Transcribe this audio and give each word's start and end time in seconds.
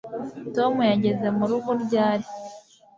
tom 0.55 0.73
yageze 0.91 1.27
murugo 1.37 1.69
ryari 1.83 2.25